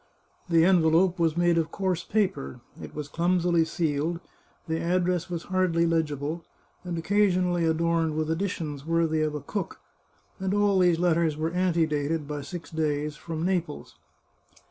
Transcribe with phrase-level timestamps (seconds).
[0.49, 4.19] The envelope was made of coarse paper, it was clum sily sealed,
[4.67, 6.43] the address was hardly legible,
[6.83, 9.79] and occasionally adorned with additions worthy of a cook,
[10.39, 13.95] and all these let ters were antedated, by six days, from Naples.